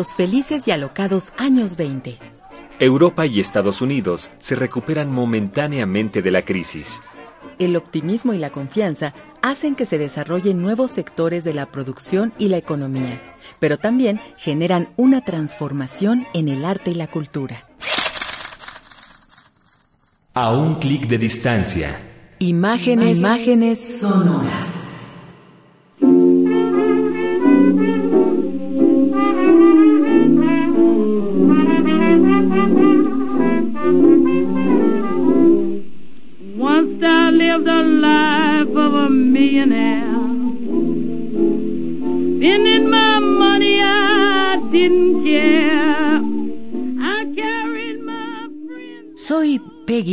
Los 0.00 0.14
felices 0.14 0.66
y 0.66 0.70
alocados 0.70 1.34
años 1.36 1.76
20. 1.76 2.18
Europa 2.78 3.26
y 3.26 3.38
Estados 3.38 3.82
Unidos 3.82 4.30
se 4.38 4.54
recuperan 4.54 5.12
momentáneamente 5.12 6.22
de 6.22 6.30
la 6.30 6.40
crisis. 6.40 7.02
El 7.58 7.76
optimismo 7.76 8.32
y 8.32 8.38
la 8.38 8.48
confianza 8.48 9.12
hacen 9.42 9.74
que 9.74 9.84
se 9.84 9.98
desarrollen 9.98 10.62
nuevos 10.62 10.90
sectores 10.90 11.44
de 11.44 11.52
la 11.52 11.66
producción 11.66 12.32
y 12.38 12.48
la 12.48 12.56
economía, 12.56 13.20
pero 13.58 13.76
también 13.76 14.22
generan 14.38 14.88
una 14.96 15.22
transformación 15.22 16.26
en 16.32 16.48
el 16.48 16.64
arte 16.64 16.92
y 16.92 16.94
la 16.94 17.08
cultura. 17.08 17.68
A 20.32 20.50
un 20.56 20.76
clic 20.76 21.08
de 21.08 21.18
distancia. 21.18 22.00
Imágenes, 22.38 23.18
imágenes 23.18 24.00
sonoras. 24.00 24.79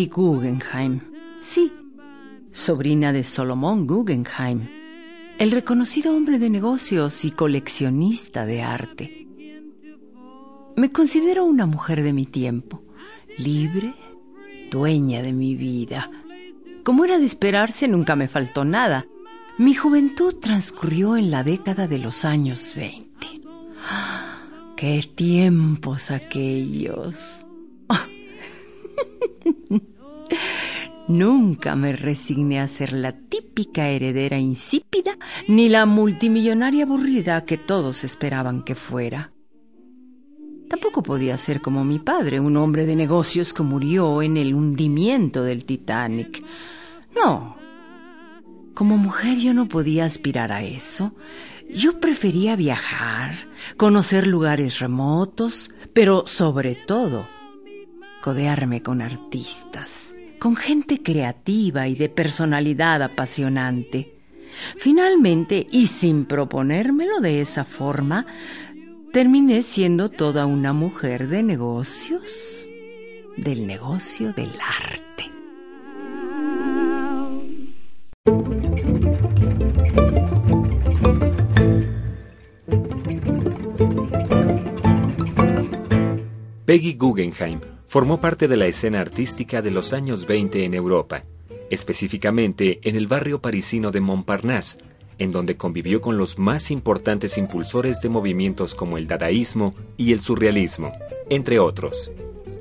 Guggenheim. 0.07 1.01
Sí, 1.39 1.71
sobrina 2.51 3.13
de 3.13 3.23
Solomon 3.23 3.85
Guggenheim, 3.85 4.67
el 5.37 5.51
reconocido 5.51 6.15
hombre 6.15 6.39
de 6.39 6.49
negocios 6.49 7.25
y 7.25 7.31
coleccionista 7.31 8.45
de 8.45 8.63
arte. 8.63 9.27
Me 10.75 10.91
considero 10.91 11.45
una 11.45 11.65
mujer 11.65 12.03
de 12.03 12.13
mi 12.13 12.25
tiempo, 12.25 12.83
libre, 13.37 13.93
dueña 14.71 15.21
de 15.21 15.33
mi 15.33 15.55
vida. 15.55 16.09
Como 16.83 17.05
era 17.05 17.19
de 17.19 17.25
esperarse, 17.25 17.87
nunca 17.87 18.15
me 18.15 18.27
faltó 18.27 18.65
nada. 18.65 19.05
Mi 19.57 19.73
juventud 19.73 20.35
transcurrió 20.35 21.17
en 21.17 21.31
la 21.31 21.43
década 21.43 21.87
de 21.87 21.97
los 21.97 22.25
años 22.25 22.75
20. 22.75 23.07
¡Qué 24.75 25.09
tiempos 25.15 26.11
aquellos! 26.11 27.45
Nunca 31.07 31.75
me 31.75 31.93
resigné 31.93 32.59
a 32.59 32.67
ser 32.67 32.91
la 32.91 33.13
típica 33.13 33.87
heredera 33.87 34.37
insípida 34.37 35.17
ni 35.47 35.69
la 35.69 35.85
multimillonaria 35.85 36.83
aburrida 36.83 37.45
que 37.45 37.57
todos 37.57 38.03
esperaban 38.03 38.63
que 38.63 38.75
fuera. 38.75 39.31
Tampoco 40.67 41.01
podía 41.01 41.37
ser 41.37 41.61
como 41.61 41.85
mi 41.85 41.99
padre, 41.99 42.41
un 42.41 42.57
hombre 42.57 42.85
de 42.85 42.97
negocios 42.97 43.53
que 43.53 43.63
murió 43.63 44.21
en 44.21 44.35
el 44.35 44.53
hundimiento 44.53 45.43
del 45.43 45.63
Titanic. 45.63 46.43
No. 47.15 47.55
Como 48.73 48.97
mujer 48.97 49.37
yo 49.37 49.53
no 49.53 49.69
podía 49.69 50.03
aspirar 50.03 50.51
a 50.51 50.63
eso. 50.63 51.15
Yo 51.69 52.01
prefería 52.01 52.57
viajar, 52.57 53.47
conocer 53.77 54.27
lugares 54.27 54.79
remotos, 54.79 55.71
pero 55.93 56.27
sobre 56.27 56.75
todo, 56.75 57.27
codearme 58.21 58.81
con 58.81 59.01
artistas, 59.01 60.13
con 60.39 60.55
gente 60.55 61.01
creativa 61.01 61.87
y 61.87 61.95
de 61.95 62.09
personalidad 62.09 63.01
apasionante. 63.01 64.13
Finalmente, 64.77 65.67
y 65.71 65.87
sin 65.87 66.25
proponérmelo 66.25 67.19
de 67.19 67.41
esa 67.41 67.63
forma, 67.63 68.25
terminé 69.11 69.61
siendo 69.61 70.09
toda 70.09 70.45
una 70.45 70.73
mujer 70.73 71.27
de 71.27 71.43
negocios, 71.43 72.67
del 73.35 73.67
negocio 73.67 74.33
del 74.33 74.51
arte. 74.61 75.07
Peggy 86.65 86.95
Guggenheim 86.95 87.76
formó 87.87 88.19
parte 88.19 88.47
de 88.47 88.57
la 88.57 88.67
escena 88.67 89.01
artística 89.01 89.61
de 89.61 89.71
los 89.71 89.93
años 89.93 90.25
20 90.25 90.65
en 90.65 90.73
Europa, 90.73 91.23
específicamente 91.69 92.79
en 92.83 92.95
el 92.95 93.07
barrio 93.07 93.41
parisino 93.41 93.91
de 93.91 94.01
Montparnasse, 94.01 94.77
en 95.17 95.31
donde 95.31 95.57
convivió 95.57 96.01
con 96.01 96.17
los 96.17 96.37
más 96.37 96.69
importantes 96.69 97.37
impulsores 97.37 98.01
de 98.01 98.09
movimientos 98.09 98.75
como 98.75 98.97
el 98.97 99.07
dadaísmo 99.07 99.73
y 99.95 100.13
el 100.13 100.21
surrealismo, 100.21 100.93
entre 101.29 101.59
otros. 101.59 102.11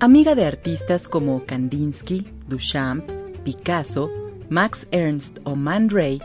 Amiga 0.01 0.35
de 0.35 0.47
artistas 0.47 1.09
como 1.09 1.45
Kandinsky, 1.45 2.27
Duchamp, 2.49 3.09
Picasso, 3.45 4.11
Max 4.49 4.87
Ernst 4.91 5.39
o 5.45 5.57
Man 5.57 5.91
Ray, 5.91 6.21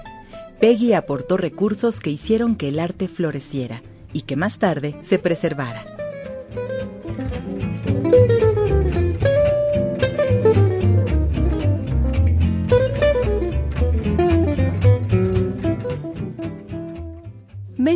Peggy 0.60 0.94
aportó 0.94 1.38
recursos 1.38 2.00
que 2.00 2.12
hicieron 2.12 2.56
que 2.56 2.70
el 2.70 2.80
arte 2.80 3.08
floreciera 3.08 3.82
y 4.14 4.22
que 4.22 4.36
más 4.36 4.60
tarde 4.60 4.96
se 5.02 5.20
preservara. 5.20 6.01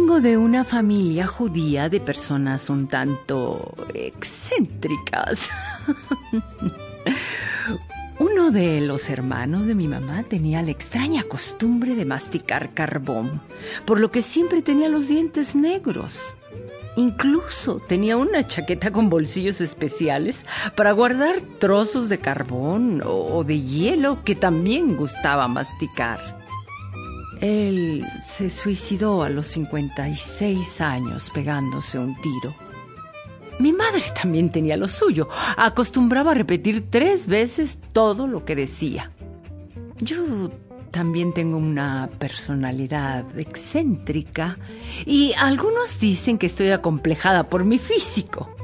Vengo 0.05 0.21
de 0.21 0.37
una 0.37 0.63
familia 0.63 1.25
judía 1.25 1.89
de 1.89 1.99
personas 1.99 2.69
un 2.69 2.87
tanto 2.87 3.73
excéntricas. 3.91 5.49
Uno 8.19 8.51
de 8.51 8.81
los 8.81 9.09
hermanos 9.09 9.65
de 9.65 9.73
mi 9.73 9.87
mamá 9.87 10.21
tenía 10.21 10.61
la 10.61 10.69
extraña 10.69 11.23
costumbre 11.23 11.95
de 11.95 12.05
masticar 12.05 12.75
carbón, 12.75 13.41
por 13.85 13.99
lo 13.99 14.11
que 14.11 14.21
siempre 14.21 14.61
tenía 14.61 14.89
los 14.89 15.07
dientes 15.07 15.55
negros. 15.55 16.35
Incluso 16.97 17.79
tenía 17.87 18.15
una 18.15 18.45
chaqueta 18.45 18.91
con 18.91 19.09
bolsillos 19.09 19.59
especiales 19.59 20.45
para 20.75 20.91
guardar 20.91 21.41
trozos 21.57 22.09
de 22.09 22.19
carbón 22.19 23.01
o 23.03 23.43
de 23.43 23.59
hielo 23.59 24.23
que 24.23 24.35
también 24.35 24.97
gustaba 24.97 25.47
masticar. 25.47 26.34
Él 27.41 28.05
se 28.21 28.49
suicidó 28.49 29.23
a 29.23 29.29
los 29.29 29.47
56 29.47 30.81
años 30.81 31.31
pegándose 31.31 31.99
un 31.99 32.15
tiro. 32.21 32.55
Mi 33.59 33.71
madre 33.71 34.03
también 34.13 34.49
tenía 34.49 34.77
lo 34.77 34.87
suyo. 34.87 35.27
Acostumbraba 35.57 36.31
a 36.31 36.35
repetir 36.35 36.89
tres 36.89 37.27
veces 37.27 37.79
todo 37.93 38.27
lo 38.27 38.43
que 38.43 38.55
decía. 38.55 39.11
Yo 39.99 40.51
también 40.91 41.33
tengo 41.33 41.57
una 41.57 42.09
personalidad 42.19 43.37
excéntrica 43.37 44.57
y 45.05 45.33
algunos 45.37 45.99
dicen 45.99 46.37
que 46.37 46.45
estoy 46.45 46.71
acomplejada 46.71 47.49
por 47.49 47.63
mi 47.63 47.79
físico, 47.79 48.55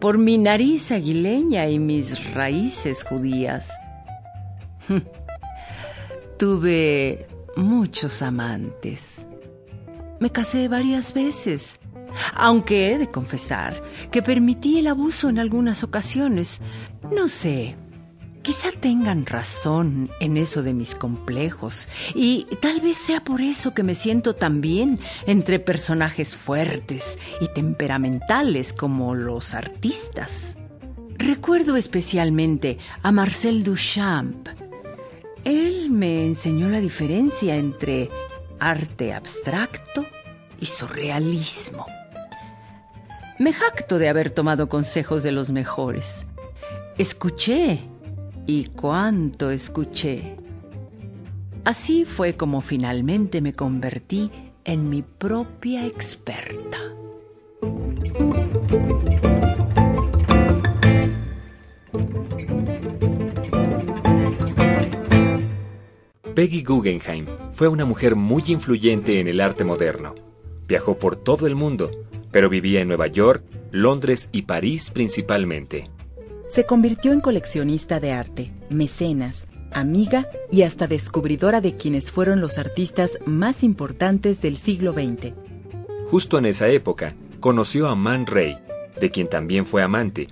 por 0.00 0.18
mi 0.18 0.38
nariz 0.38 0.90
aguileña 0.90 1.68
y 1.68 1.78
mis 1.78 2.32
raíces 2.34 3.02
judías. 3.02 3.70
Tuve 6.38 7.26
muchos 7.56 8.22
amantes. 8.22 9.26
Me 10.20 10.30
casé 10.30 10.68
varias 10.68 11.12
veces, 11.12 11.80
aunque 12.34 12.92
he 12.92 12.98
de 12.98 13.10
confesar 13.10 13.82
que 14.10 14.22
permití 14.22 14.78
el 14.78 14.86
abuso 14.86 15.28
en 15.28 15.38
algunas 15.38 15.82
ocasiones. 15.82 16.60
No 17.12 17.28
sé, 17.28 17.76
quizá 18.42 18.70
tengan 18.72 19.26
razón 19.26 20.10
en 20.20 20.36
eso 20.36 20.62
de 20.62 20.74
mis 20.74 20.94
complejos, 20.94 21.88
y 22.14 22.46
tal 22.60 22.80
vez 22.80 22.96
sea 22.96 23.24
por 23.24 23.40
eso 23.40 23.74
que 23.74 23.82
me 23.82 23.94
siento 23.94 24.34
tan 24.34 24.60
bien 24.60 24.98
entre 25.26 25.58
personajes 25.58 26.36
fuertes 26.36 27.18
y 27.40 27.48
temperamentales 27.48 28.72
como 28.72 29.14
los 29.14 29.54
artistas. 29.54 30.56
Recuerdo 31.16 31.76
especialmente 31.76 32.78
a 33.02 33.12
Marcel 33.12 33.62
Duchamp, 33.64 34.48
él 35.44 35.90
me 35.90 36.26
enseñó 36.26 36.68
la 36.68 36.80
diferencia 36.80 37.56
entre 37.56 38.10
arte 38.58 39.12
abstracto 39.12 40.06
y 40.60 40.66
surrealismo. 40.66 41.86
Me 43.38 43.52
jacto 43.52 43.98
de 43.98 44.08
haber 44.08 44.30
tomado 44.30 44.68
consejos 44.68 45.22
de 45.22 45.32
los 45.32 45.50
mejores. 45.50 46.26
Escuché 46.96 47.80
y 48.46 48.66
cuánto 48.66 49.50
escuché. 49.50 50.36
Así 51.64 52.04
fue 52.04 52.34
como 52.36 52.60
finalmente 52.60 53.40
me 53.40 53.52
convertí 53.52 54.30
en 54.64 54.88
mi 54.88 55.02
propia 55.02 55.86
experta. 55.86 56.78
Peggy 66.34 66.64
Guggenheim 66.64 67.26
fue 67.52 67.68
una 67.68 67.84
mujer 67.84 68.16
muy 68.16 68.42
influyente 68.48 69.20
en 69.20 69.28
el 69.28 69.40
arte 69.40 69.62
moderno. 69.62 70.16
Viajó 70.66 70.98
por 70.98 71.14
todo 71.14 71.46
el 71.46 71.54
mundo, 71.54 71.92
pero 72.32 72.48
vivía 72.48 72.80
en 72.80 72.88
Nueva 72.88 73.06
York, 73.06 73.44
Londres 73.70 74.30
y 74.32 74.42
París 74.42 74.90
principalmente. 74.90 75.90
Se 76.48 76.66
convirtió 76.66 77.12
en 77.12 77.20
coleccionista 77.20 78.00
de 78.00 78.12
arte, 78.12 78.52
mecenas, 78.68 79.46
amiga 79.72 80.26
y 80.50 80.62
hasta 80.62 80.88
descubridora 80.88 81.60
de 81.60 81.76
quienes 81.76 82.10
fueron 82.10 82.40
los 82.40 82.58
artistas 82.58 83.18
más 83.26 83.62
importantes 83.62 84.40
del 84.40 84.56
siglo 84.56 84.92
XX. 84.92 85.34
Justo 86.06 86.36
en 86.38 86.46
esa 86.46 86.66
época, 86.66 87.14
conoció 87.38 87.86
a 87.86 87.94
Man 87.94 88.26
Ray, 88.26 88.58
de 89.00 89.10
quien 89.12 89.28
también 89.28 89.66
fue 89.66 89.84
amante. 89.84 90.26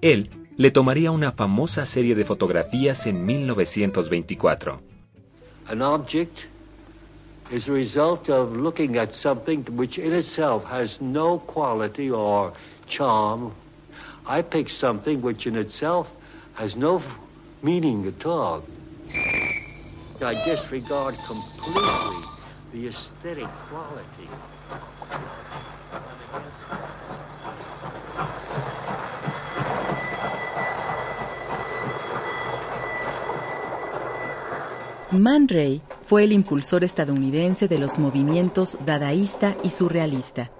Él 0.00 0.30
le 0.56 0.72
tomaría 0.72 1.12
una 1.12 1.30
famosa 1.30 1.86
serie 1.86 2.16
de 2.16 2.24
fotografías 2.24 3.06
en 3.06 3.24
1924. 3.24 4.93
An 5.68 5.80
object 5.80 6.44
is 7.50 7.68
a 7.68 7.72
result 7.72 8.28
of 8.28 8.54
looking 8.56 8.96
at 8.96 9.14
something 9.14 9.64
which 9.76 9.98
in 9.98 10.12
itself 10.12 10.64
has 10.66 11.00
no 11.00 11.38
quality 11.38 12.10
or 12.10 12.52
charm. 12.86 13.54
I 14.26 14.42
pick 14.42 14.68
something 14.68 15.22
which 15.22 15.46
in 15.46 15.56
itself 15.56 16.12
has 16.54 16.76
no 16.76 17.02
meaning 17.62 18.06
at 18.06 18.26
all. 18.26 18.64
I 20.20 20.34
disregard 20.34 21.16
completely 21.24 22.24
the 22.72 22.88
aesthetic 22.88 23.48
quality. 23.68 24.28
Man 35.20 35.48
Ray 35.48 35.80
fue 36.06 36.24
el 36.24 36.32
impulsor 36.32 36.82
estadounidense 36.82 37.68
de 37.68 37.78
los 37.78 37.98
movimientos 37.98 38.78
dadaísta 38.84 39.56
y 39.62 39.70
surrealista. 39.70 40.50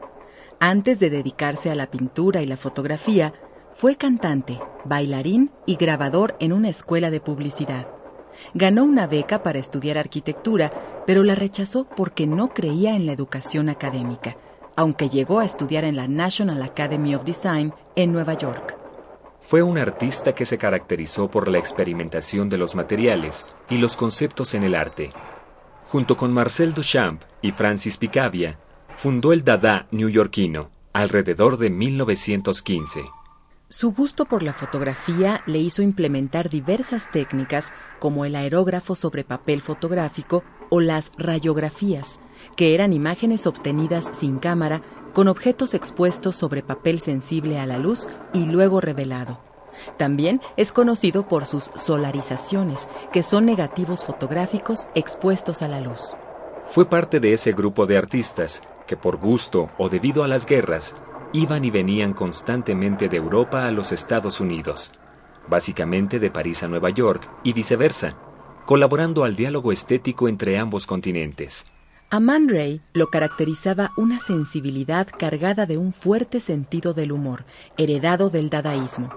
Antes 0.61 1.01
de 1.01 1.11
dedicarse 1.11 1.71
a 1.71 1.75
la 1.75 1.91
pintura 1.91 2.41
y 2.41 2.47
la 2.47 2.56
fotografía, 2.56 3.35
fue 3.75 3.97
cantante, 3.97 4.61
bailarín 4.85 5.51
y 5.67 5.75
grabador 5.75 6.37
en 6.39 6.53
una 6.53 6.69
escuela 6.69 7.11
de 7.11 7.21
publicidad. 7.21 7.89
Ganó 8.55 8.85
una 8.85 9.06
beca 9.06 9.43
para 9.43 9.59
estudiar 9.59 9.99
arquitectura, 9.99 10.73
pero 11.07 11.25
la 11.25 11.35
rechazó 11.35 11.85
porque 11.85 12.27
no 12.27 12.50
creía 12.50 12.95
en 12.95 13.07
la 13.07 13.12
educación 13.12 13.69
académica, 13.69 14.37
aunque 14.77 15.09
llegó 15.09 15.41
a 15.41 15.45
estudiar 15.45 15.85
en 15.85 15.97
la 15.97 16.07
National 16.07 16.62
Academy 16.62 17.15
of 17.15 17.25
Design 17.25 17.75
en 17.97 18.12
Nueva 18.12 18.35
York. 18.35 18.84
Fue 19.46 19.62
un 19.62 19.76
artista 19.76 20.35
que 20.35 20.46
se 20.46 20.56
caracterizó 20.56 21.31
por 21.31 21.49
la 21.49 21.58
experimentación 21.58 22.49
de 22.49 22.56
los 22.56 22.75
materiales 22.75 23.46
y 23.69 23.76
los 23.76 23.94
conceptos 23.94 24.55
en 24.55 24.64
el 24.64 24.75
arte. 24.75 25.12
Junto 25.85 26.17
con 26.17 26.32
Marcel 26.32 26.73
Duchamp 26.73 27.23
y 27.43 27.52
Francis 27.52 27.99
Picabia, 27.99 28.58
fundó 28.96 29.35
el 29.35 29.44
Dada 29.44 29.87
neoyorquino 29.91 30.70
alrededor 30.94 31.58
de 31.58 31.69
1915. 31.69 33.02
Su 33.69 33.93
gusto 33.93 34.25
por 34.25 34.43
la 34.43 34.55
fotografía 34.55 35.43
le 35.44 35.58
hizo 35.58 35.82
implementar 35.82 36.49
diversas 36.49 37.11
técnicas 37.11 37.75
como 37.99 38.25
el 38.25 38.37
aerógrafo 38.37 38.94
sobre 38.94 39.25
papel 39.25 39.61
fotográfico 39.61 40.43
o 40.70 40.81
las 40.81 41.12
rayografías, 41.19 42.19
que 42.56 42.75
eran 42.75 42.93
imágenes 42.94 43.47
obtenidas 43.47 44.11
sin 44.14 44.38
cámara 44.38 44.81
con 45.14 45.28
objetos 45.28 45.72
expuestos 45.72 46.37
sobre 46.37 46.62
papel 46.62 47.00
sensible 47.00 47.58
a 47.58 47.66
la 47.66 47.78
luz 47.78 48.06
y 48.34 48.46
luego 48.46 48.81
revelado. 48.81 49.38
También 49.96 50.40
es 50.56 50.72
conocido 50.72 51.26
por 51.26 51.46
sus 51.46 51.70
solarizaciones, 51.75 52.88
que 53.12 53.22
son 53.22 53.46
negativos 53.46 54.05
fotográficos 54.05 54.87
expuestos 54.94 55.62
a 55.62 55.69
la 55.69 55.81
luz. 55.81 56.16
Fue 56.66 56.88
parte 56.88 57.20
de 57.20 57.32
ese 57.32 57.52
grupo 57.52 57.87
de 57.87 57.96
artistas 57.96 58.62
que 58.87 58.96
por 58.96 59.16
gusto 59.16 59.69
o 59.78 59.88
debido 59.88 60.25
a 60.25 60.28
las 60.28 60.46
guerras 60.46 60.94
iban 61.32 61.64
y 61.64 61.70
venían 61.70 62.12
constantemente 62.12 63.08
de 63.08 63.16
Europa 63.16 63.66
a 63.66 63.70
los 63.70 63.93
Estados 63.93 64.40
Unidos, 64.40 64.93
básicamente 65.49 66.19
de 66.19 66.31
París 66.31 66.62
a 66.62 66.69
Nueva 66.69 66.90
York 66.90 67.28
y 67.43 67.52
viceversa, 67.52 68.16
colaborando 68.66 69.25
al 69.25 69.37
diálogo 69.37 69.72
estético 69.72 70.28
entre 70.28 70.58
ambos 70.58 70.87
continentes. 70.87 71.66
A 72.14 72.20
Man 72.20 72.49
Ray 72.49 72.81
lo 72.93 73.08
caracterizaba 73.08 73.90
una 73.96 74.20
sensibilidad 74.20 75.08
cargada 75.19 75.66
de 75.66 75.78
un 75.78 75.93
fuerte 75.93 76.38
sentido 76.38 76.94
del 76.94 77.11
humor, 77.11 77.44
heredado 77.76 78.31
del 78.31 78.50
dadaísmo. 78.50 79.12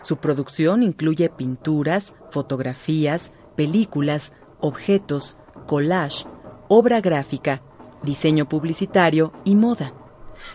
Su 0.00 0.16
producción 0.16 0.82
incluye 0.82 1.28
pinturas, 1.28 2.16
fotografías, 2.32 3.30
películas, 3.56 4.32
objetos, 4.58 5.36
collage, 5.68 6.26
obra 6.66 7.00
gráfica, 7.00 7.62
diseño 8.02 8.48
publicitario 8.48 9.32
y 9.44 9.54
moda. 9.54 9.94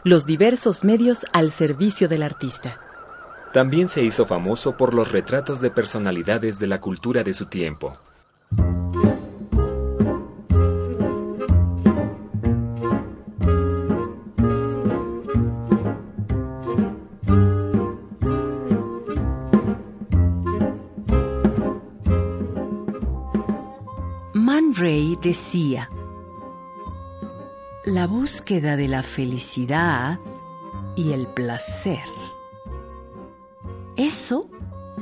Los 0.04 0.26
diversos 0.26 0.84
medios 0.84 1.26
al 1.32 1.54
servicio 1.54 2.10
del 2.10 2.24
artista. 2.24 2.82
También 3.54 3.88
se 3.88 4.04
hizo 4.04 4.26
famoso 4.26 4.76
por 4.76 4.94
los 4.94 5.14
retratos 5.14 5.62
de 5.62 5.72
personalidades 5.72 6.60
de 6.60 6.68
la 6.68 6.82
cultura 6.82 7.24
de 7.24 7.34
su 7.34 7.46
tiempo. 7.46 7.98
Decía, 25.26 25.90
la 27.84 28.06
búsqueda 28.06 28.76
de 28.76 28.88
la 28.88 29.02
felicidad 29.02 30.20
y 30.96 31.14
el 31.14 31.26
placer. 31.26 32.04
Eso 33.96 34.48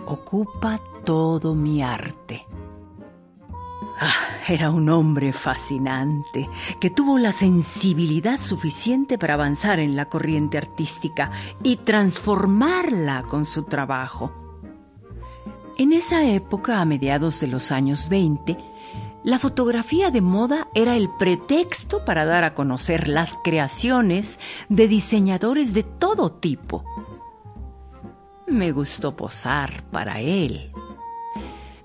ocupa 0.05 0.79
todo 1.03 1.55
mi 1.55 1.83
arte. 1.83 2.47
Ah, 3.99 4.13
era 4.47 4.71
un 4.71 4.87
hombre 4.87 5.33
fascinante 5.33 6.49
que 6.79 6.89
tuvo 6.89 7.17
la 7.17 7.33
sensibilidad 7.33 8.39
suficiente 8.39 9.17
para 9.17 9.33
avanzar 9.33 9.81
en 9.81 9.97
la 9.97 10.07
corriente 10.07 10.57
artística 10.57 11.31
y 11.63 11.75
transformarla 11.77 13.23
con 13.23 13.45
su 13.45 13.63
trabajo. 13.63 14.31
En 15.77 15.91
esa 15.91 16.23
época, 16.23 16.79
a 16.79 16.85
mediados 16.85 17.41
de 17.41 17.47
los 17.47 17.73
años 17.73 18.07
20, 18.07 18.55
la 19.23 19.39
fotografía 19.39 20.11
de 20.11 20.21
moda 20.21 20.67
era 20.75 20.97
el 20.97 21.09
pretexto 21.17 22.03
para 22.03 22.25
dar 22.25 22.43
a 22.43 22.53
conocer 22.53 23.07
las 23.07 23.35
creaciones 23.43 24.39
de 24.67 24.87
diseñadores 24.87 25.73
de 25.73 25.83
todo 25.83 26.29
tipo. 26.29 26.83
Me 28.47 28.71
gustó 28.73 29.15
posar 29.15 29.83
para 29.91 30.19
él. 30.19 30.71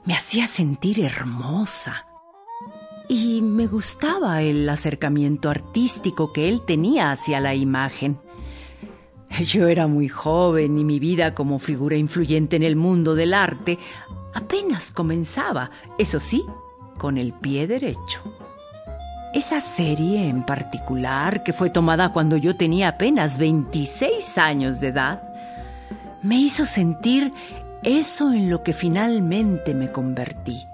Me 0.05 0.15
hacía 0.15 0.47
sentir 0.47 1.01
hermosa. 1.01 2.07
Y 3.09 3.41
me 3.41 3.67
gustaba 3.69 4.43
el 4.43 4.69
acercamiento 4.69 5.49
artístico 5.49 6.33
que 6.33 6.49
él 6.49 6.63
tenía 6.63 7.11
hacia 7.13 7.41
la 7.41 7.55
imagen. 7.55 8.19
Yo 9.45 9.69
era 9.69 9.87
muy 9.87 10.09
joven 10.09 10.77
y 10.77 10.85
mi 10.85 10.99
vida 10.99 11.35
como 11.35 11.59
figura 11.59 11.97
influyente 11.97 12.57
en 12.57 12.65
el 12.65 12.77
mundo 12.77 13.15
del 13.15 13.33
arte 13.33 13.79
apenas 14.35 14.91
comenzaba, 14.91 15.71
eso 15.99 16.21
sí, 16.21 16.45
con 16.99 17.17
el 17.17 17.33
pie 17.33 17.67
derecho. 17.67 18.21
Esa 19.33 19.61
serie 19.61 20.27
en 20.27 20.45
particular, 20.45 21.43
que 21.43 21.53
fue 21.53 21.71
tomada 21.71 22.13
cuando 22.13 22.37
yo 22.37 22.57
tenía 22.57 22.89
apenas 22.89 23.39
26 23.39 24.39
años 24.39 24.81
de 24.81 24.89
edad, 24.89 25.23
me 26.23 26.37
hizo 26.37 26.67
sentir 26.67 27.33
eso 27.83 28.33
en 28.33 28.51
lo 28.51 28.63
que 28.63 28.73
finalmente 28.73 29.75
me 29.75 29.93
convertí. 29.93 30.67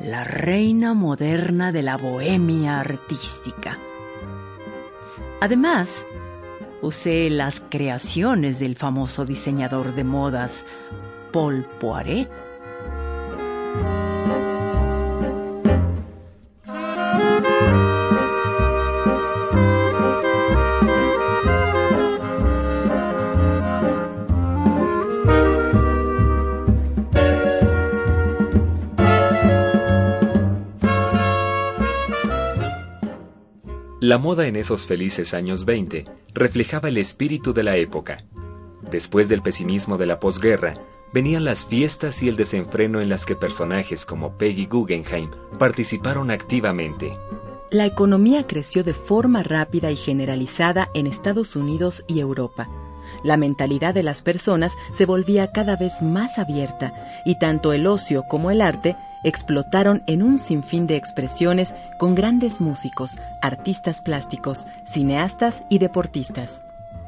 La 0.00 0.24
reina 0.24 0.94
moderna 0.94 1.72
de 1.72 1.82
la 1.82 1.96
bohemia 1.96 2.80
artística. 2.80 3.78
Además, 5.40 6.04
usé 6.82 7.30
las 7.30 7.60
creaciones 7.60 8.58
del 8.58 8.76
famoso 8.76 9.24
diseñador 9.24 9.94
de 9.94 10.04
modas 10.04 10.66
Paul 11.32 11.64
Poiret 11.80 12.28
La 34.08 34.16
moda 34.16 34.46
en 34.46 34.56
esos 34.56 34.86
felices 34.86 35.34
años 35.34 35.66
20 35.66 36.06
reflejaba 36.32 36.88
el 36.88 36.96
espíritu 36.96 37.52
de 37.52 37.62
la 37.62 37.76
época. 37.76 38.24
Después 38.90 39.28
del 39.28 39.42
pesimismo 39.42 39.98
de 39.98 40.06
la 40.06 40.18
posguerra, 40.18 40.72
venían 41.12 41.44
las 41.44 41.66
fiestas 41.66 42.22
y 42.22 42.28
el 42.30 42.36
desenfreno 42.36 43.02
en 43.02 43.10
las 43.10 43.26
que 43.26 43.36
personajes 43.36 44.06
como 44.06 44.38
Peggy 44.38 44.64
Guggenheim 44.64 45.30
participaron 45.58 46.30
activamente. 46.30 47.18
La 47.70 47.84
economía 47.84 48.46
creció 48.46 48.82
de 48.82 48.94
forma 48.94 49.42
rápida 49.42 49.90
y 49.90 49.96
generalizada 49.96 50.88
en 50.94 51.06
Estados 51.06 51.54
Unidos 51.54 52.02
y 52.06 52.20
Europa. 52.20 52.66
La 53.24 53.36
mentalidad 53.36 53.92
de 53.92 54.04
las 54.04 54.22
personas 54.22 54.72
se 54.92 55.04
volvía 55.04 55.52
cada 55.52 55.76
vez 55.76 56.00
más 56.00 56.38
abierta 56.38 56.94
y 57.26 57.38
tanto 57.38 57.74
el 57.74 57.86
ocio 57.86 58.24
como 58.26 58.50
el 58.50 58.62
arte 58.62 58.96
explotaron 59.24 60.02
en 60.06 60.22
un 60.22 60.38
sinfín 60.38 60.86
de 60.86 60.96
expresiones 60.96 61.74
con 61.98 62.14
grandes 62.14 62.60
músicos, 62.60 63.18
artistas 63.42 64.00
plásticos, 64.00 64.66
cineastas 64.86 65.64
y 65.70 65.78
deportistas. 65.78 66.62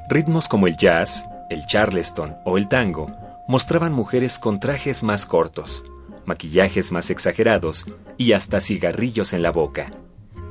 Ritmos 0.08 0.48
como 0.48 0.66
el 0.66 0.76
jazz, 0.76 1.26
el 1.50 1.66
charleston 1.66 2.36
o 2.44 2.58
el 2.58 2.68
tango 2.68 3.10
mostraban 3.48 3.92
mujeres 3.92 4.38
con 4.38 4.60
trajes 4.60 5.02
más 5.02 5.26
cortos, 5.26 5.82
maquillajes 6.24 6.92
más 6.92 7.10
exagerados 7.10 7.86
y 8.16 8.32
hasta 8.32 8.60
cigarrillos 8.60 9.32
en 9.32 9.42
la 9.42 9.50
boca. 9.50 9.90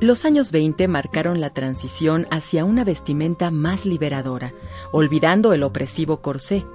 Los 0.01 0.23
años 0.23 0.51
20 0.51 0.87
marcaron 0.87 1.41
la 1.41 1.49
transición 1.49 2.25
hacia 2.31 2.63
una 2.63 2.85
vestimenta 2.85 3.51
más 3.51 3.85
liberadora, 3.85 4.53
olvidando 4.93 5.51
el 5.51 5.63
opresivo 5.63 6.21
corsé, 6.21 6.65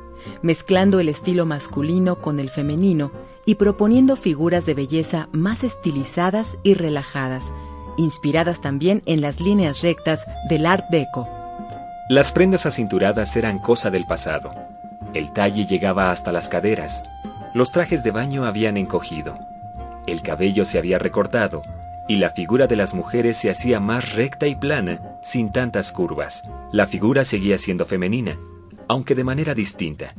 mezclando 0.42 1.00
el 1.00 1.08
estilo 1.08 1.46
masculino 1.46 2.20
con 2.20 2.38
el 2.38 2.50
femenino 2.50 3.12
y 3.46 3.56
proponiendo 3.56 4.16
figuras 4.16 4.66
de 4.66 4.74
belleza 4.74 5.28
más 5.32 5.64
estilizadas 5.64 6.56
y 6.62 6.74
relajadas, 6.74 7.52
inspiradas 7.96 8.60
también 8.60 9.02
en 9.06 9.20
las 9.20 9.40
líneas 9.40 9.82
rectas 9.82 10.26
del 10.48 10.66
Art 10.66 10.86
Deco. 10.90 11.28
Las 12.08 12.32
prendas 12.32 12.66
acinturadas 12.66 13.36
eran 13.36 13.58
cosa 13.58 13.90
del 13.90 14.04
pasado. 14.06 14.52
El 15.14 15.32
talle 15.32 15.66
llegaba 15.66 16.10
hasta 16.10 16.32
las 16.32 16.48
caderas. 16.48 17.02
Los 17.54 17.72
trajes 17.72 18.02
de 18.02 18.10
baño 18.10 18.46
habían 18.46 18.76
encogido. 18.76 19.38
El 20.06 20.22
cabello 20.22 20.64
se 20.64 20.78
había 20.78 20.98
recortado 20.98 21.62
y 22.08 22.16
la 22.16 22.30
figura 22.30 22.66
de 22.66 22.76
las 22.76 22.94
mujeres 22.94 23.38
se 23.38 23.50
hacía 23.50 23.80
más 23.80 24.12
recta 24.12 24.46
y 24.46 24.54
plana, 24.54 25.18
sin 25.22 25.52
tantas 25.52 25.92
curvas. 25.92 26.42
La 26.72 26.86
figura 26.86 27.24
seguía 27.24 27.56
siendo 27.56 27.86
femenina, 27.86 28.38
aunque 28.88 29.14
de 29.14 29.24
manera 29.24 29.54
distinta. 29.54 30.14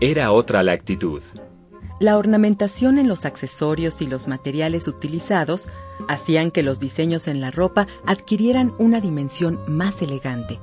Era 0.00 0.32
otra 0.32 0.62
la 0.62 0.72
actitud. 0.72 1.22
La 2.00 2.16
ornamentación 2.16 2.96
en 2.98 3.08
los 3.08 3.24
accesorios 3.24 4.00
y 4.02 4.06
los 4.06 4.28
materiales 4.28 4.86
utilizados 4.86 5.68
hacían 6.06 6.52
que 6.52 6.62
los 6.62 6.78
diseños 6.78 7.26
en 7.26 7.40
la 7.40 7.50
ropa 7.50 7.88
adquirieran 8.06 8.72
una 8.78 9.00
dimensión 9.00 9.58
más 9.66 10.00
elegante. 10.00 10.60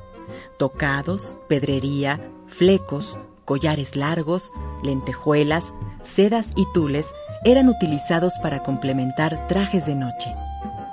Tocados, 0.58 1.36
pedrería, 1.50 2.32
flecos, 2.48 3.20
collares 3.44 3.98
largos, 3.98 4.54
lentejuelas, 4.82 5.74
sedas 6.04 6.52
y 6.56 6.66
tules 6.74 7.14
eran 7.44 7.68
utilizados 7.68 8.40
para 8.42 8.64
complementar 8.64 9.46
trajes 9.48 9.86
de 9.86 9.96
noche. 9.96 10.34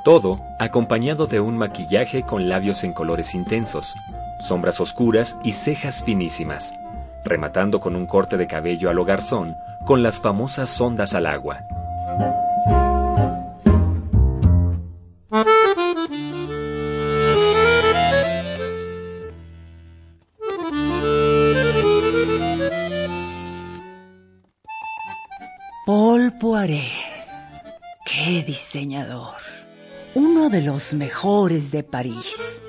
Todo 0.04 0.40
acompañado 0.58 1.28
de 1.28 1.38
un 1.38 1.56
maquillaje 1.56 2.24
con 2.24 2.48
labios 2.48 2.82
en 2.82 2.92
colores 2.92 3.36
intensos, 3.36 3.94
sombras 4.40 4.80
oscuras 4.80 5.38
y 5.44 5.52
cejas 5.52 6.02
finísimas, 6.02 6.74
rematando 7.24 7.78
con 7.78 7.94
un 7.94 8.06
corte 8.06 8.36
de 8.36 8.48
cabello 8.48 8.90
a 8.90 8.92
lo 8.92 9.04
garzón 9.04 9.56
con 9.86 10.02
las 10.02 10.20
famosas 10.20 10.80
ondas 10.80 11.14
al 11.14 11.26
agua. 11.26 11.58
Paul 25.84 26.32
Poiret. 26.38 26.80
¡Qué 28.04 28.44
diseñador! 28.46 29.40
Uno 30.14 30.48
de 30.48 30.62
los 30.62 30.94
mejores 30.94 31.72
de 31.72 31.82
París. 31.82 32.62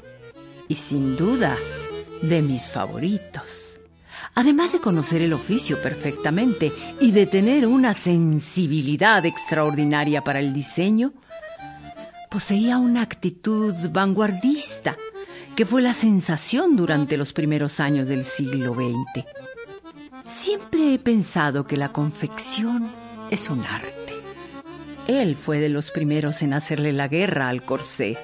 Y 0.68 0.76
sin 0.76 1.16
duda, 1.16 1.58
de 2.22 2.42
mis 2.42 2.68
favoritos. 2.68 3.78
Además 4.36 4.72
de 4.72 4.80
conocer 4.80 5.22
el 5.22 5.34
oficio 5.34 5.82
perfectamente 5.82 6.72
y 7.00 7.12
de 7.12 7.28
tener 7.28 7.68
una 7.68 7.94
sensibilidad 7.94 9.26
extraordinaria 9.26 10.24
para 10.24 10.40
el 10.40 10.54
diseño, 10.54 11.14
poseía 12.32 12.80
una 12.80 13.04
actitud 13.04 13.76
vanguardista 13.92 14.98
que 15.56 15.68
fue 15.68 15.84
la 15.84 15.94
sensación 15.94 16.76
durante 16.76 17.16
los 17.16 17.32
primeros 17.32 17.80
años 17.80 18.08
del 18.08 18.24
siglo 18.24 18.74
XX. 18.74 19.26
Siempre 20.26 20.96
he 20.96 21.00
pensado 21.00 21.66
que 21.66 21.78
la 21.78 21.92
confección 21.92 22.90
es 23.30 23.52
un 23.52 23.64
arte. 23.64 24.14
Él 25.08 25.36
fue 25.36 25.60
de 25.60 25.70
los 25.70 25.92
primeros 25.92 26.42
en 26.42 26.54
hacerle 26.54 26.92
la 26.92 27.08
guerra 27.08 27.50
al 27.50 27.64
corsé. 27.64 28.18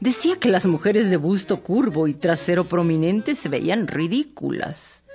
Decía 0.00 0.36
que 0.36 0.50
las 0.50 0.66
mujeres 0.66 1.08
de 1.08 1.16
busto 1.16 1.62
curvo 1.62 2.08
y 2.08 2.14
trasero 2.14 2.68
prominente 2.68 3.34
se 3.34 3.48
veían 3.48 3.86
ridículas. 3.86 5.05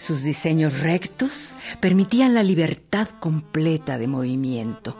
Sus 0.00 0.22
diseños 0.22 0.80
rectos 0.80 1.54
permitían 1.78 2.32
la 2.32 2.42
libertad 2.42 3.06
completa 3.20 3.98
de 3.98 4.06
movimiento. 4.06 4.96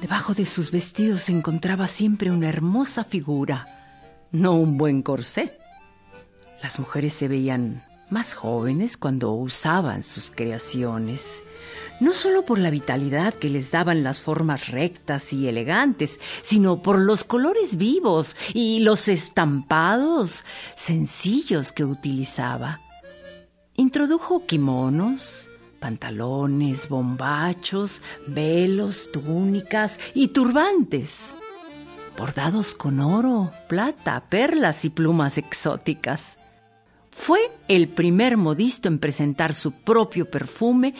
Debajo 0.00 0.32
de 0.32 0.46
sus 0.46 0.70
vestidos 0.70 1.24
se 1.24 1.32
encontraba 1.32 1.86
siempre 1.86 2.30
una 2.30 2.48
hermosa 2.48 3.04
figura, 3.04 3.66
no 4.32 4.54
un 4.54 4.78
buen 4.78 5.02
corsé. 5.02 5.58
Las 6.62 6.78
mujeres 6.78 7.12
se 7.12 7.28
veían 7.28 7.84
más 8.08 8.32
jóvenes 8.32 8.96
cuando 8.96 9.32
usaban 9.32 10.02
sus 10.02 10.30
creaciones, 10.30 11.42
no 12.00 12.14
solo 12.14 12.46
por 12.46 12.58
la 12.58 12.70
vitalidad 12.70 13.34
que 13.34 13.50
les 13.50 13.70
daban 13.70 14.02
las 14.02 14.18
formas 14.22 14.68
rectas 14.68 15.30
y 15.34 15.46
elegantes, 15.46 16.20
sino 16.40 16.80
por 16.80 16.98
los 16.98 17.22
colores 17.22 17.76
vivos 17.76 18.34
y 18.54 18.80
los 18.80 19.08
estampados 19.08 20.46
sencillos 20.74 21.70
que 21.70 21.84
utilizaba. 21.84 22.80
Introdujo 23.78 24.44
kimonos, 24.44 25.48
pantalones, 25.78 26.88
bombachos, 26.88 28.02
velos, 28.26 29.08
túnicas 29.12 30.00
y 30.14 30.28
turbantes, 30.28 31.36
bordados 32.16 32.74
con 32.74 32.98
oro, 32.98 33.52
plata, 33.68 34.24
perlas 34.28 34.84
y 34.84 34.90
plumas 34.90 35.38
exóticas. 35.38 36.40
Fue 37.12 37.38
el 37.68 37.86
primer 37.86 38.36
modisto 38.36 38.88
en 38.88 38.98
presentar 38.98 39.54
su 39.54 39.70
propio 39.70 40.28
perfume 40.28 40.96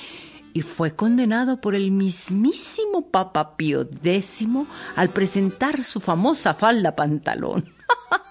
y 0.52 0.60
fue 0.60 0.94
condenado 0.94 1.60
por 1.60 1.74
el 1.74 1.90
mismísimo 1.90 3.08
Papa 3.10 3.56
Pío 3.56 3.88
X 4.04 4.46
al 4.94 5.10
presentar 5.10 5.82
su 5.82 5.98
famosa 5.98 6.54
falda 6.54 6.94
pantalón. 6.94 7.64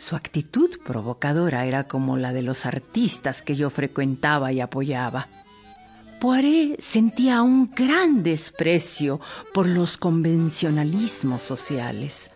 Su 0.00 0.16
actitud 0.16 0.78
provocadora 0.82 1.66
era 1.66 1.86
como 1.86 2.16
la 2.16 2.32
de 2.32 2.40
los 2.40 2.64
artistas 2.64 3.42
que 3.42 3.54
yo 3.54 3.68
frecuentaba 3.68 4.50
y 4.50 4.60
apoyaba. 4.62 5.28
Poiré 6.18 6.76
sentía 6.78 7.42
un 7.42 7.70
gran 7.74 8.22
desprecio 8.22 9.20
por 9.52 9.68
los 9.68 9.98
convencionalismos 9.98 11.42
sociales. 11.42 12.30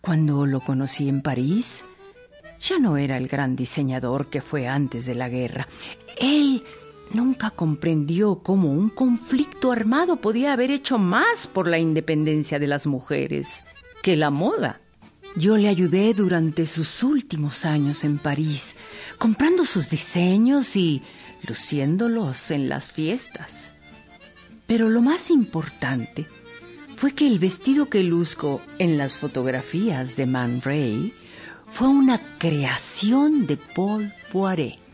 Cuando 0.00 0.46
lo 0.46 0.60
conocí 0.60 1.10
en 1.10 1.20
París, 1.20 1.84
ya 2.62 2.78
no 2.78 2.96
era 2.96 3.18
el 3.18 3.28
gran 3.28 3.56
diseñador 3.56 4.30
que 4.30 4.40
fue 4.40 4.66
antes 4.66 5.04
de 5.04 5.16
la 5.16 5.28
guerra. 5.28 5.68
Él 6.16 6.64
nunca 7.12 7.50
comprendió 7.50 8.42
cómo 8.42 8.72
un 8.72 8.88
conflicto 8.88 9.70
armado 9.70 10.16
podía 10.16 10.54
haber 10.54 10.70
hecho 10.70 10.96
más 10.96 11.46
por 11.46 11.68
la 11.68 11.78
independencia 11.78 12.58
de 12.58 12.68
las 12.68 12.86
mujeres 12.86 13.66
que 14.02 14.16
la 14.16 14.30
moda. 14.30 14.80
Yo 15.36 15.58
le 15.58 15.68
ayudé 15.68 16.14
durante 16.14 16.64
sus 16.64 17.02
últimos 17.02 17.66
años 17.66 18.04
en 18.04 18.16
París, 18.16 18.74
comprando 19.18 19.66
sus 19.66 19.90
diseños 19.90 20.76
y 20.76 21.02
luciéndolos 21.46 22.50
en 22.50 22.70
las 22.70 22.90
fiestas. 22.90 23.74
Pero 24.66 24.88
lo 24.88 25.02
más 25.02 25.30
importante 25.30 26.26
fue 26.96 27.12
que 27.12 27.26
el 27.26 27.38
vestido 27.38 27.90
que 27.90 28.02
luzco 28.02 28.62
en 28.78 28.96
las 28.96 29.18
fotografías 29.18 30.16
de 30.16 30.24
Man 30.24 30.62
Ray 30.64 31.12
fue 31.68 31.88
una 31.88 32.18
creación 32.38 33.46
de 33.46 33.58
Paul 33.58 34.10
Poiret. 34.32 34.85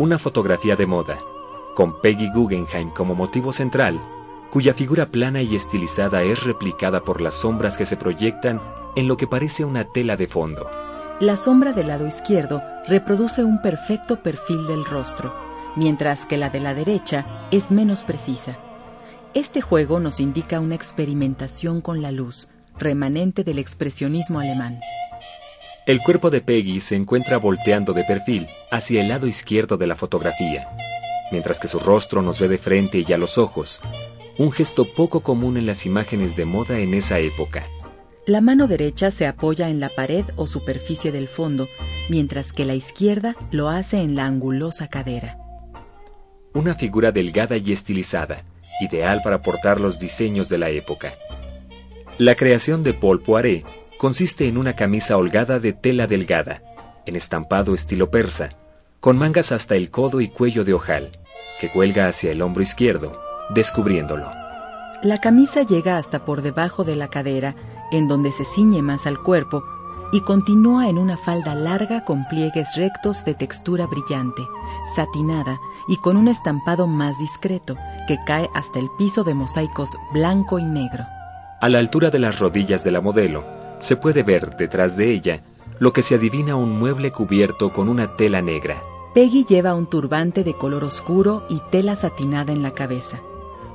Una 0.00 0.16
fotografía 0.16 0.76
de 0.76 0.86
moda, 0.86 1.18
con 1.74 2.00
Peggy 2.00 2.30
Guggenheim 2.30 2.90
como 2.90 3.16
motivo 3.16 3.52
central, 3.52 4.00
cuya 4.48 4.72
figura 4.72 5.10
plana 5.10 5.42
y 5.42 5.56
estilizada 5.56 6.22
es 6.22 6.44
replicada 6.44 7.02
por 7.02 7.20
las 7.20 7.34
sombras 7.34 7.76
que 7.76 7.84
se 7.84 7.96
proyectan 7.96 8.62
en 8.94 9.08
lo 9.08 9.16
que 9.16 9.26
parece 9.26 9.64
una 9.64 9.82
tela 9.82 10.16
de 10.16 10.28
fondo. 10.28 10.70
La 11.18 11.36
sombra 11.36 11.72
del 11.72 11.88
lado 11.88 12.06
izquierdo 12.06 12.62
reproduce 12.86 13.42
un 13.42 13.60
perfecto 13.60 14.22
perfil 14.22 14.68
del 14.68 14.84
rostro, 14.84 15.34
mientras 15.74 16.26
que 16.26 16.36
la 16.36 16.48
de 16.48 16.60
la 16.60 16.74
derecha 16.74 17.48
es 17.50 17.72
menos 17.72 18.04
precisa. 18.04 18.56
Este 19.34 19.60
juego 19.60 19.98
nos 19.98 20.20
indica 20.20 20.60
una 20.60 20.76
experimentación 20.76 21.80
con 21.80 22.02
la 22.02 22.12
luz, 22.12 22.46
remanente 22.78 23.42
del 23.42 23.58
expresionismo 23.58 24.38
alemán. 24.38 24.78
El 25.88 26.02
cuerpo 26.02 26.28
de 26.28 26.42
Peggy 26.42 26.82
se 26.82 26.96
encuentra 26.96 27.38
volteando 27.38 27.94
de 27.94 28.04
perfil 28.04 28.46
hacia 28.70 29.00
el 29.00 29.08
lado 29.08 29.26
izquierdo 29.26 29.78
de 29.78 29.86
la 29.86 29.96
fotografía, 29.96 30.68
mientras 31.32 31.58
que 31.58 31.66
su 31.66 31.78
rostro 31.78 32.20
nos 32.20 32.38
ve 32.38 32.46
de 32.46 32.58
frente 32.58 33.06
y 33.08 33.10
a 33.14 33.16
los 33.16 33.38
ojos, 33.38 33.80
un 34.36 34.52
gesto 34.52 34.84
poco 34.84 35.20
común 35.20 35.56
en 35.56 35.64
las 35.64 35.86
imágenes 35.86 36.36
de 36.36 36.44
moda 36.44 36.78
en 36.80 36.92
esa 36.92 37.20
época. 37.20 37.66
La 38.26 38.42
mano 38.42 38.66
derecha 38.66 39.10
se 39.10 39.26
apoya 39.26 39.70
en 39.70 39.80
la 39.80 39.88
pared 39.88 40.26
o 40.36 40.46
superficie 40.46 41.10
del 41.10 41.26
fondo, 41.26 41.66
mientras 42.10 42.52
que 42.52 42.66
la 42.66 42.74
izquierda 42.74 43.34
lo 43.50 43.70
hace 43.70 44.02
en 44.02 44.14
la 44.14 44.26
angulosa 44.26 44.88
cadera. 44.88 45.38
Una 46.52 46.74
figura 46.74 47.12
delgada 47.12 47.56
y 47.56 47.72
estilizada, 47.72 48.42
ideal 48.82 49.22
para 49.24 49.40
portar 49.40 49.80
los 49.80 49.98
diseños 49.98 50.50
de 50.50 50.58
la 50.58 50.68
época. 50.68 51.14
La 52.18 52.34
creación 52.34 52.82
de 52.82 52.92
Paul 52.92 53.22
Poiret 53.22 53.64
consiste 53.98 54.46
en 54.46 54.56
una 54.56 54.74
camisa 54.74 55.16
holgada 55.16 55.58
de 55.58 55.72
tela 55.72 56.06
delgada, 56.06 56.62
en 57.04 57.16
estampado 57.16 57.74
estilo 57.74 58.10
persa, 58.10 58.50
con 59.00 59.18
mangas 59.18 59.52
hasta 59.52 59.74
el 59.74 59.90
codo 59.90 60.20
y 60.20 60.28
cuello 60.28 60.64
de 60.64 60.72
ojal, 60.72 61.10
que 61.60 61.68
cuelga 61.68 62.06
hacia 62.06 62.30
el 62.30 62.40
hombro 62.40 62.62
izquierdo, 62.62 63.20
descubriéndolo. 63.50 64.30
La 65.02 65.20
camisa 65.20 65.62
llega 65.62 65.98
hasta 65.98 66.24
por 66.24 66.42
debajo 66.42 66.84
de 66.84 66.96
la 66.96 67.08
cadera, 67.08 67.54
en 67.92 68.08
donde 68.08 68.32
se 68.32 68.44
ciñe 68.44 68.82
más 68.82 69.06
al 69.06 69.20
cuerpo, 69.20 69.64
y 70.12 70.22
continúa 70.22 70.88
en 70.88 70.96
una 70.96 71.16
falda 71.16 71.54
larga 71.54 72.04
con 72.04 72.26
pliegues 72.28 72.76
rectos 72.76 73.24
de 73.24 73.34
textura 73.34 73.86
brillante, 73.86 74.42
satinada 74.94 75.60
y 75.86 75.96
con 75.98 76.16
un 76.16 76.28
estampado 76.28 76.86
más 76.86 77.18
discreto, 77.18 77.76
que 78.06 78.18
cae 78.26 78.48
hasta 78.54 78.78
el 78.78 78.88
piso 78.96 79.24
de 79.24 79.34
mosaicos 79.34 79.90
blanco 80.12 80.58
y 80.58 80.64
negro. 80.64 81.04
A 81.60 81.68
la 81.68 81.78
altura 81.78 82.10
de 82.10 82.20
las 82.20 82.38
rodillas 82.38 82.84
de 82.84 82.90
la 82.90 83.00
modelo, 83.00 83.57
se 83.78 83.96
puede 83.96 84.22
ver 84.22 84.56
detrás 84.56 84.96
de 84.96 85.10
ella 85.12 85.44
lo 85.78 85.92
que 85.92 86.02
se 86.02 86.16
adivina 86.16 86.56
un 86.56 86.78
mueble 86.78 87.12
cubierto 87.12 87.72
con 87.72 87.88
una 87.88 88.16
tela 88.16 88.42
negra. 88.42 88.82
Peggy 89.14 89.44
lleva 89.44 89.74
un 89.74 89.88
turbante 89.88 90.44
de 90.44 90.54
color 90.54 90.84
oscuro 90.84 91.46
y 91.48 91.60
tela 91.70 91.96
satinada 91.96 92.52
en 92.52 92.62
la 92.62 92.72
cabeza, 92.72 93.20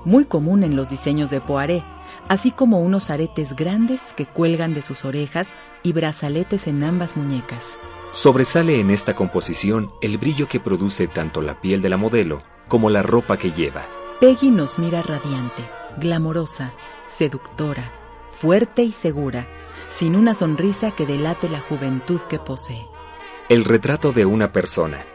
muy 0.06 0.26
común 0.26 0.64
en 0.64 0.76
los 0.76 0.90
diseños 0.90 1.30
de 1.30 1.42
Poiret, 1.42 1.84
así 2.28 2.52
como 2.52 2.80
unos 2.82 3.10
aretes 3.10 3.56
grandes 3.56 4.14
que 4.16 4.26
cuelgan 4.26 4.74
de 4.74 4.82
sus 4.82 5.06
orejas 5.06 5.54
y 5.82 5.94
brazaletes 5.94 6.68
en 6.68 6.84
ambas 6.84 7.18
muñecas. 7.18 7.78
Sobresale 8.12 8.80
en 8.80 8.92
esta 8.92 9.16
composición 9.16 9.92
el 10.02 10.18
brillo 10.18 10.48
que 10.48 10.60
produce 10.60 11.08
tanto 11.08 11.42
la 11.42 11.60
piel 11.62 11.82
de 11.82 11.90
la 11.90 11.98
modelo 11.98 12.44
como 12.68 12.90
la 12.90 13.02
ropa 13.02 13.38
que 13.38 13.52
lleva. 13.52 13.86
Peggy 14.20 14.52
nos 14.52 14.78
mira 14.78 15.02
radiante, 15.02 15.64
glamorosa, 15.98 16.74
seductora, 17.08 17.92
fuerte 18.30 18.84
y 18.84 18.92
segura, 18.92 19.48
sin 19.94 20.16
una 20.16 20.34
sonrisa 20.34 20.92
que 20.92 21.06
delate 21.06 21.48
la 21.50 21.60
juventud 21.60 22.20
que 22.22 22.40
posee. 22.40 22.88
El 23.48 23.64
retrato 23.64 24.12
de 24.12 24.26
una 24.26 24.52
persona, 24.52 25.06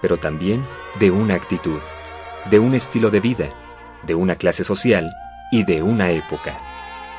pero 0.00 0.16
también 0.16 0.64
de 1.00 1.10
una 1.10 1.34
actitud, 1.34 1.80
de 2.48 2.60
un 2.60 2.74
estilo 2.74 3.10
de 3.10 3.18
vida, 3.18 3.50
de 4.04 4.14
una 4.14 4.36
clase 4.36 4.62
social 4.62 5.10
y 5.50 5.64
de 5.64 5.82
una 5.82 6.12
época. 6.12 6.56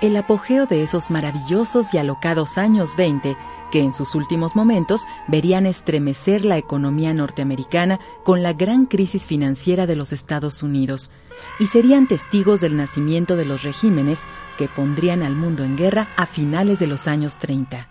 El 0.01 0.15
apogeo 0.15 0.65
de 0.65 0.81
esos 0.81 1.11
maravillosos 1.11 1.93
y 1.93 1.97
alocados 1.97 2.57
años 2.57 2.95
20 2.95 3.35
que 3.71 3.81
en 3.81 3.93
sus 3.93 4.15
últimos 4.15 4.55
momentos 4.55 5.05
verían 5.27 5.65
estremecer 5.65 6.45
la 6.45 6.57
economía 6.57 7.13
norteamericana 7.13 7.99
con 8.23 8.43
la 8.43 8.53
gran 8.53 8.85
crisis 8.85 9.25
financiera 9.25 9.87
de 9.87 9.95
los 9.95 10.11
Estados 10.11 10.63
Unidos, 10.63 11.11
y 11.59 11.67
serían 11.67 12.07
testigos 12.07 12.61
del 12.61 12.75
nacimiento 12.75 13.35
de 13.35 13.45
los 13.45 13.63
regímenes 13.63 14.21
que 14.57 14.67
pondrían 14.67 15.23
al 15.23 15.35
mundo 15.35 15.63
en 15.63 15.77
guerra 15.77 16.09
a 16.17 16.25
finales 16.25 16.79
de 16.79 16.87
los 16.87 17.07
años 17.07 17.37
30. 17.39 17.87